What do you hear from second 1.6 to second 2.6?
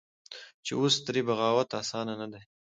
اسانه نه دى.